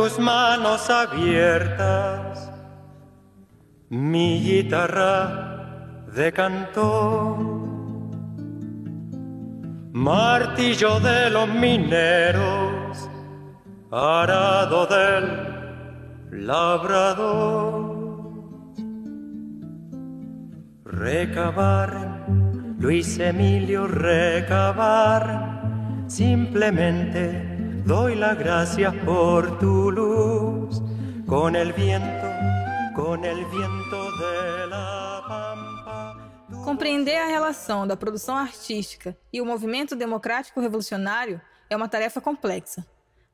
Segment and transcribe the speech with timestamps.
[0.00, 2.50] tus manos abiertas
[3.90, 7.36] mi guitarra de canto,
[9.92, 13.10] martillo de los mineros,
[13.90, 17.84] arado del labrador,
[20.82, 22.24] recabar,
[22.78, 25.24] Luis Emilio, recabar,
[26.06, 27.49] simplemente
[27.90, 30.80] doy las gracias por tu luz,
[31.26, 32.28] con el viento,
[32.94, 36.16] con el viento de la pampa.
[36.64, 42.86] Compreender a relação da produção artística e o movimento democrático revolucionário é uma tarefa complexa.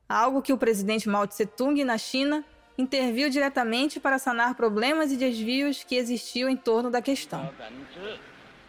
[0.09, 2.43] Algo que o presidente Mao Tse-tung na China
[2.79, 7.47] interviu diretamente para sanar problemas e desvios que existiam em torno da questão.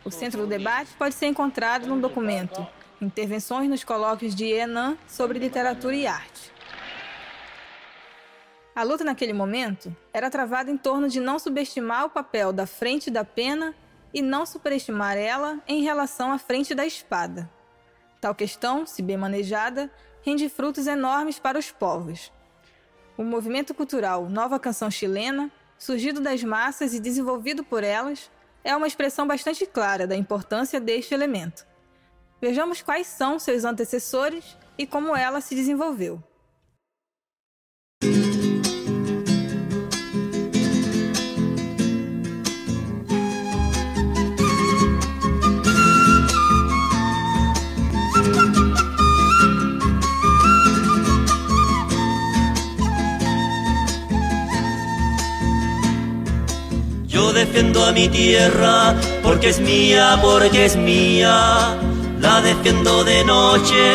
[0.05, 2.67] O centro do debate pode ser encontrado num documento
[3.01, 6.53] Intervenções nos colóquios de Enan sobre literatura e arte.
[8.75, 13.09] A luta naquele momento era travada em torno de não subestimar o papel da frente
[13.09, 13.73] da pena
[14.13, 17.49] e não superestimar ela em relação à frente da espada.
[18.21, 19.89] Tal questão, se bem manejada,
[20.23, 22.33] rende frutos enormes para os povos.
[23.17, 28.29] O movimento cultural Nova Canção Chilena, surgido das massas e desenvolvido por elas,
[28.65, 31.68] é uma expressão bastante clara da importância deste elemento.
[32.41, 36.23] Vejamos quais são seus antecessores e como ela se desenvolveu.
[57.09, 58.95] Yo defiendo a mi tierra
[59.25, 61.77] porque es mía, porque es mía
[62.21, 63.95] la defiendo de noche,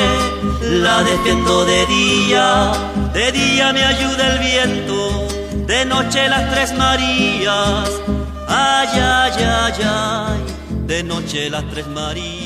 [0.62, 2.72] la defiendo de día,
[3.14, 5.28] de día me ayuda el viento,
[5.66, 7.90] de noche las tres Marías,
[8.48, 10.40] ay, ay, ay, ay,
[10.88, 12.44] de noche las tres Marías.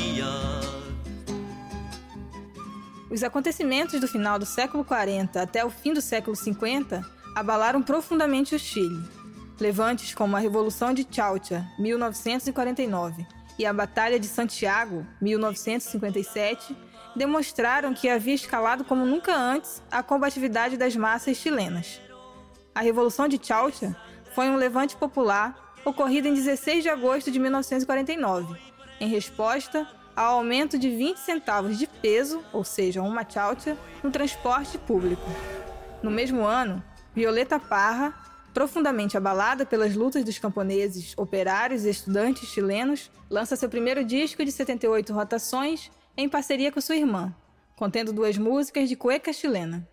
[3.10, 7.02] Os acontecimentos do final do século 40 até o fim do século 50
[7.34, 9.02] abalaram profundamente o Chile.
[9.58, 13.26] Levantes como a Revolução de Chaucha, 1949,
[13.58, 16.76] e a Batalha de Santiago, 1957,
[17.16, 22.00] demonstraram que havia escalado como nunca antes a combatividade das massas chilenas.
[22.74, 23.96] A Revolução de Chaucha
[24.32, 28.56] foi um levante popular ocorrido em 16 de agosto de 1949,
[29.00, 34.78] em resposta ao aumento de 20 centavos de peso, ou seja, uma chaucha, no transporte
[34.78, 35.22] público.
[36.02, 36.82] No mesmo ano,
[37.14, 38.14] Violeta Parra
[38.58, 44.50] profundamente abalada pelas lutas dos camponeses, operários e estudantes chilenos, lança seu primeiro disco de
[44.50, 47.32] 78 rotações em parceria com sua irmã,
[47.76, 49.88] contendo duas músicas de cueca chilena.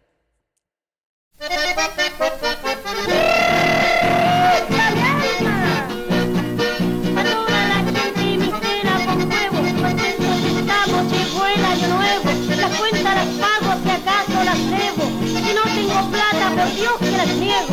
[16.75, 17.64] Dios que las.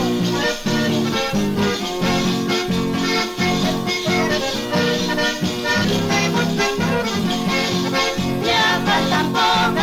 [8.45, 9.83] Ya falta poco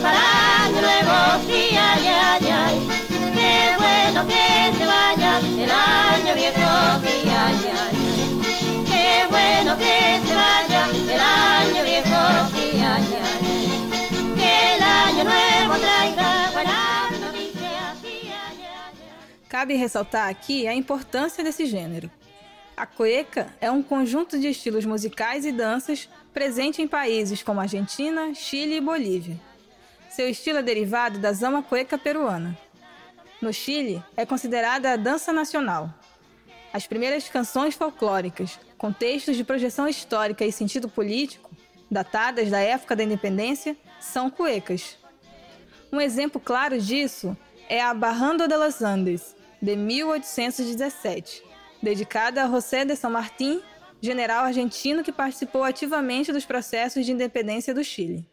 [0.00, 1.14] para el nuevo
[1.48, 2.76] año, ay ay.
[3.34, 6.70] Qué bueno que se vaya el año viejo,
[7.04, 7.96] ay ay.
[8.86, 10.82] Qué bueno que se vaya
[11.14, 12.20] el año viejo,
[12.54, 13.06] ay ay.
[14.36, 16.31] Que el año nuevo traiga.
[19.52, 22.10] Cabe ressaltar aqui a importância desse gênero.
[22.74, 28.32] A cueca é um conjunto de estilos musicais e danças presente em países como Argentina,
[28.32, 29.38] Chile e Bolívia.
[30.08, 32.58] Seu estilo é derivado da zama cueca peruana.
[33.42, 35.92] No Chile, é considerada a dança nacional.
[36.72, 41.50] As primeiras canções folclóricas, com textos de projeção histórica e sentido político,
[41.90, 44.96] datadas da época da independência, são cuecas.
[45.92, 47.36] Um exemplo claro disso
[47.68, 51.44] é a Barrando de los Andes, de 1817,
[51.80, 53.62] dedicada a José de São Martín,
[54.00, 58.28] general argentino que participou ativamente dos processos de independência do Chile.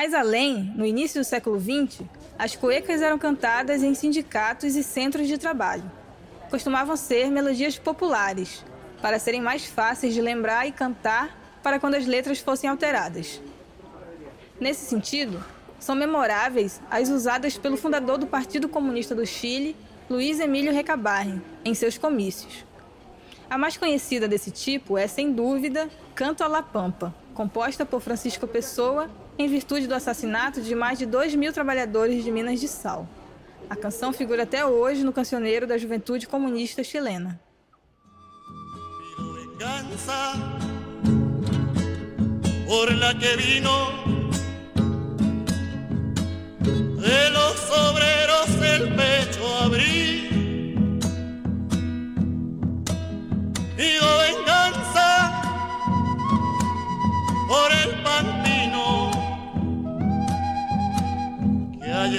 [0.00, 2.00] Mais além, no início do século XX,
[2.38, 5.82] as cuecas eram cantadas em sindicatos e centros de trabalho.
[6.48, 8.64] Costumavam ser melodias populares,
[9.02, 13.42] para serem mais fáceis de lembrar e cantar para quando as letras fossem alteradas.
[14.58, 15.44] Nesse sentido,
[15.78, 19.76] são memoráveis as usadas pelo fundador do Partido Comunista do Chile,
[20.08, 22.64] Luiz Emílio Recabarren, em seus comícios.
[23.50, 28.46] A mais conhecida desse tipo é, sem dúvida, Canto a la Pampa, composta por Francisco
[28.46, 33.08] Pessoa em virtude do assassinato de mais de 2 mil trabalhadores de Minas de Sal.
[33.70, 37.40] A canção figura até hoje no cancioneiro da juventude comunista chilena.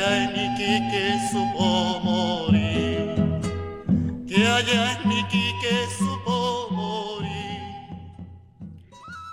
[0.02, 3.16] Allá en Iquique supo morir,
[4.28, 7.62] que allá en Iquique supo morir.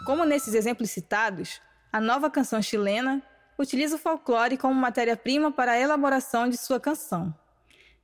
[0.05, 1.61] Como nesses exemplos citados,
[1.91, 3.23] a nova canção chilena
[3.59, 7.35] utiliza o folclore como matéria-prima para a elaboração de sua canção.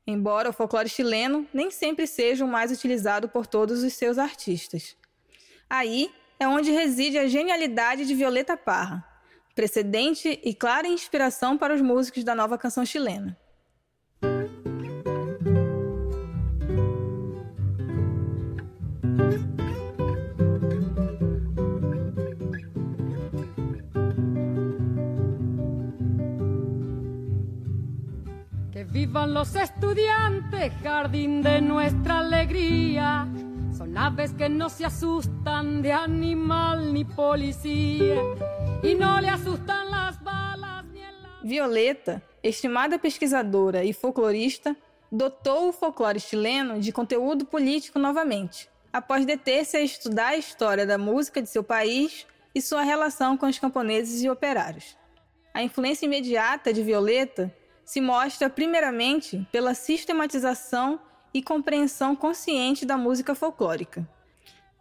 [0.07, 4.97] Embora o folclore chileno nem sempre seja o mais utilizado por todos os seus artistas.
[5.69, 6.11] Aí
[6.41, 9.05] é onde reside a genialidade de Violeta Parra,
[9.55, 13.37] precedente e clara inspiração para os músicos da nova canção chilena.
[28.73, 33.29] Que vivan los estudiantes, jardín de nuestra alegría.
[33.77, 38.17] Son aves que no se asustan de animal ni policía.
[41.43, 44.77] Violeta, estimada pesquisadora e folclorista,
[45.11, 50.99] dotou o folclore chileno de conteúdo político novamente, após deter-se a estudar a história da
[50.99, 54.99] música de seu país e sua relação com os camponeses e operários.
[55.55, 57.51] A influência imediata de Violeta
[57.87, 61.01] se mostra primeiramente pela sistematização
[61.33, 64.07] e compreensão consciente da música folclórica.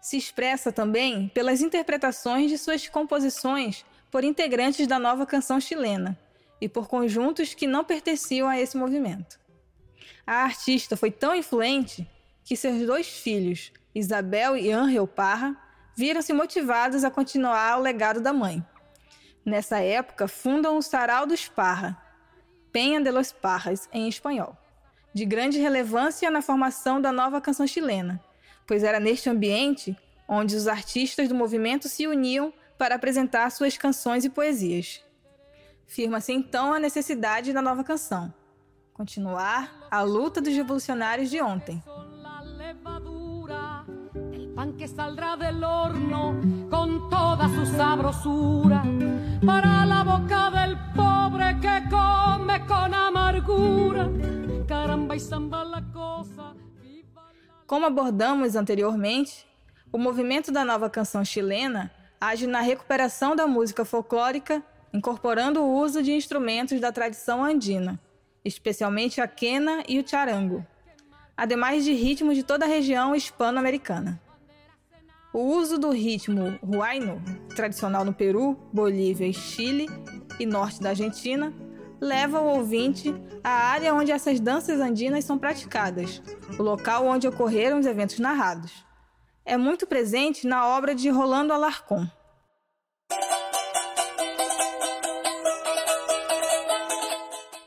[0.02, 6.16] Se expressa também pelas interpretações de suas composições por integrantes da nova canção chilena
[6.62, 9.40] e por conjuntos que não pertenciam a esse movimento.
[10.24, 12.08] A artista foi tão influente
[12.46, 15.58] que seus dois filhos, Isabel e Angel Parra,
[15.96, 18.64] viram-se motivados a continuar o legado da mãe.
[19.44, 21.98] Nessa época, fundam o Sarau dos Parra,
[22.72, 24.56] Penha de los Parras, em espanhol,
[25.12, 28.24] de grande relevância na formação da nova canção chilena,
[28.68, 34.26] pois era neste ambiente onde os artistas do movimento se uniam para apresentar suas canções
[34.26, 35.04] e poesias.
[35.86, 38.34] Firma-se então a necessidade da nova canção,
[38.94, 41.82] continuar a luta dos revolucionários de ontem.
[44.56, 46.40] Pan que saldrá del horno
[46.70, 48.84] con toda su sabrosura
[49.44, 54.10] para la boca del pobre que come con amargura.
[54.68, 56.54] Caramba y samba la cosa.
[57.66, 59.46] Como abordamos anteriormente,
[59.92, 61.92] o movimento da nova canção chilena
[62.24, 64.64] age na recuperação da música folclórica,
[64.94, 68.00] incorporando o uso de instrumentos da tradição andina,
[68.46, 70.66] especialmente a quena e o charango,
[71.36, 74.22] ademais de ritmos de toda a região hispano-americana.
[75.34, 77.22] O uso do ritmo huayno,
[77.56, 79.90] tradicional no Peru, Bolívia e Chile
[80.40, 81.52] e norte da Argentina,
[82.00, 83.14] leva o ouvinte
[83.44, 86.22] à área onde essas danças andinas são praticadas,
[86.58, 88.86] o local onde ocorreram os eventos narrados.
[89.46, 92.08] É muito presente na obra de Rolando Alarcón.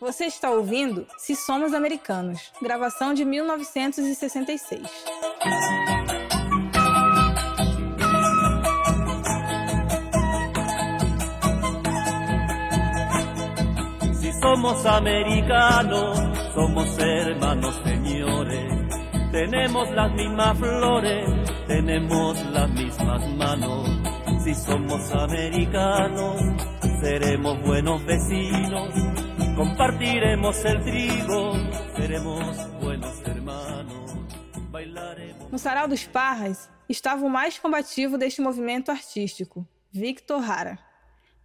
[0.01, 4.89] Você está ouvindo Se Somos Americanos, gravação de 1966.
[14.15, 16.19] Si somos americanos,
[16.55, 18.76] somos hermanos señores.
[19.49, 21.25] Tenemos las mismas flores,
[21.69, 23.89] tenemos las mismas manos.
[24.43, 26.41] Si somos americanos,
[27.01, 28.93] seremos buenos vecinos.
[29.55, 31.53] Compartiremos el trigo,
[31.95, 34.17] seremos buenos hermanos.
[34.69, 35.53] Bailaremos.
[35.53, 40.77] No Sarau dos Parras estava o mais combativo deste movimento artístico, Victor Hara.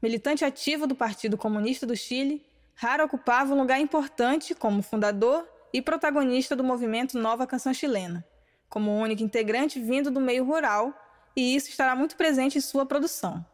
[0.01, 2.43] Militante ativo do Partido Comunista do Chile,
[2.81, 8.25] Hara ocupava um lugar importante como fundador e protagonista do movimento Nova Canção Chilena,
[8.69, 10.93] como único integrante vindo do meio rural,
[11.35, 13.45] e isso estará muito presente em sua produção.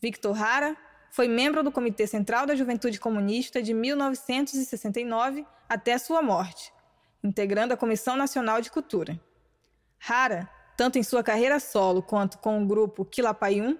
[0.00, 0.76] Victor Hara
[1.10, 6.72] foi membro do Comitê Central da Juventude Comunista de 1969 até sua morte,
[7.22, 9.20] integrando a Comissão Nacional de Cultura.
[10.08, 13.78] Hara, tanto em sua carreira solo quanto com o grupo Quilapayún,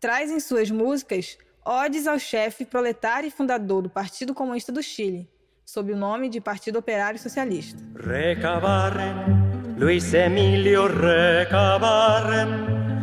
[0.00, 5.30] traz em suas músicas odes ao chefe proletário e fundador do Partido Comunista do Chile,
[5.72, 7.82] sob o nome de Partido Operário Socialista.
[7.94, 12.50] Recabarren, Luis Emilio Recabarren,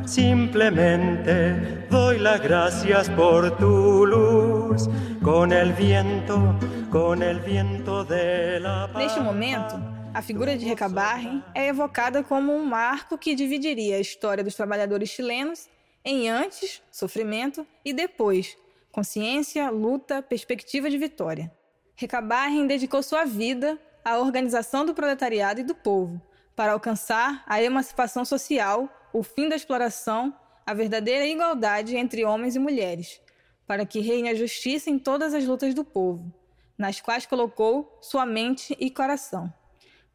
[0.08, 4.88] simplemente doy las gracias por tu luz,
[5.24, 6.56] con el viento,
[6.92, 9.02] con el viento de la paz.
[9.02, 9.82] Neste momento,
[10.14, 15.10] a figura de Recabarren é evocada como um marco que dividiria a história dos trabalhadores
[15.10, 15.68] chilenos
[16.06, 18.56] em antes, sofrimento, e depois,
[18.92, 21.52] consciência, luta, perspectiva de vitória.
[22.00, 26.22] Recabarren dedicou sua vida à organização do proletariado e do povo,
[26.56, 30.34] para alcançar a emancipação social, o fim da exploração,
[30.66, 33.20] a verdadeira igualdade entre homens e mulheres,
[33.68, 36.34] para que reine a justiça em todas as lutas do povo,
[36.78, 39.54] nas quais colocou sua mente e coração.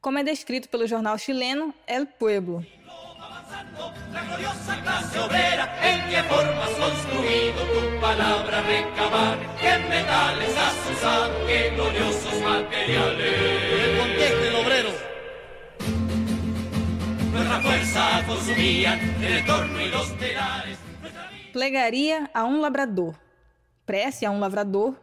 [0.00, 2.64] Como é descrito pelo jornal chileno El Pueblo.
[4.12, 9.38] La gloriosa clase obrera, ¿en qué forma has construido tu palabra recabar?
[9.61, 11.47] ¿Qué metales has usado?
[11.47, 13.35] ¿Qué gloriosos materiales?
[14.47, 14.90] El obrero.
[17.33, 20.78] Nuestra fuerza consumían el torno y los telares.
[21.52, 23.14] Plegaria a um lavrador.
[23.85, 24.95] Prece a um lavrador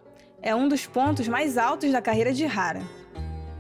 [0.42, 2.82] é um dos pontos mais altos da carreira de Hara.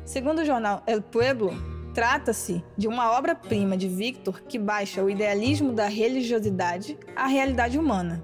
[0.05, 1.53] Segundo o jornal El Pueblo,
[1.93, 8.23] trata-se de uma obra-prima de Victor que baixa o idealismo da religiosidade à realidade humana.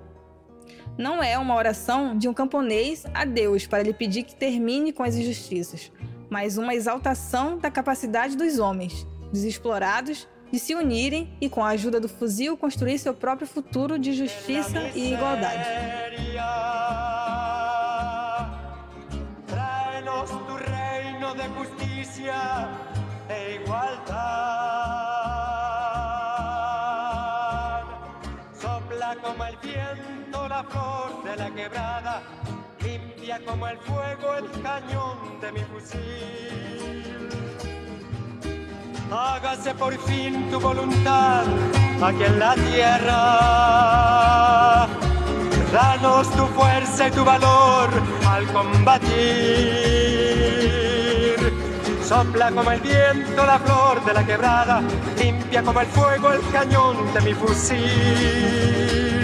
[0.97, 5.03] Não é uma oração de um camponês a Deus para lhe pedir que termine com
[5.03, 5.91] as injustiças,
[6.29, 11.69] mas uma exaltação da capacidade dos homens, dos explorados, de se unirem e, com a
[11.69, 15.67] ajuda do fuzil, construir seu próprio futuro de justiça e igualdade.
[30.57, 32.23] La flor de la quebrada,
[32.83, 37.03] limpia como el fuego el cañón de mi fusil.
[39.11, 41.43] Hágase por fin tu voluntad
[42.01, 43.17] aquí en la tierra.
[45.71, 47.89] Danos tu fuerza y tu valor
[48.27, 49.13] al combatir.
[52.03, 54.81] Sopla como el viento la flor de la quebrada,
[55.19, 59.16] limpia como el fuego el cañón de mi fusil.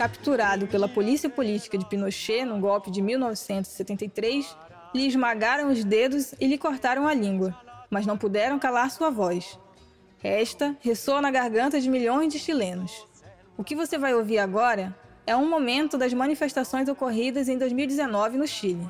[0.00, 4.56] Capturado pela polícia política de Pinochet no golpe de 1973,
[4.94, 7.54] lhe esmagaram os dedos e lhe cortaram a língua,
[7.90, 9.58] mas não puderam calar sua voz.
[10.24, 12.90] Esta ressoa na garganta de milhões de chilenos.
[13.58, 18.48] O que você vai ouvir agora é um momento das manifestações ocorridas em 2019 no
[18.48, 18.88] Chile.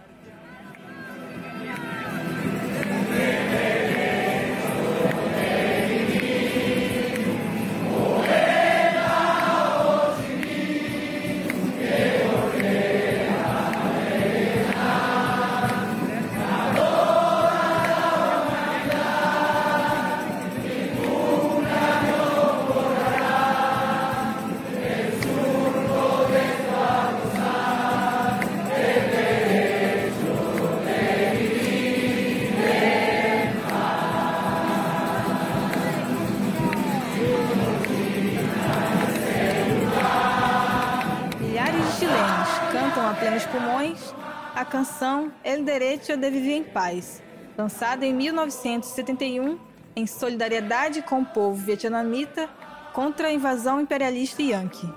[44.80, 47.22] Canção El Derecho de Vivir em Paz,
[47.54, 49.58] lançada em 1971
[49.94, 52.48] em solidariedade com o povo vietnamita
[52.94, 54.88] contra a invasão imperialista yankee.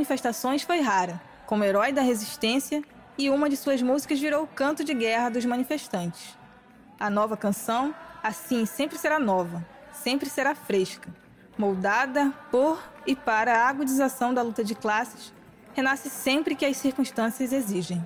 [0.00, 2.82] Manifestações foi rara, como herói da resistência,
[3.18, 6.38] e uma de suas músicas virou o canto de guerra dos manifestantes.
[6.98, 11.10] A nova canção, assim, sempre será nova, sempre será fresca,
[11.58, 15.34] moldada por e para a agudização da luta de classes,
[15.74, 18.02] renasce sempre que as circunstâncias exigem.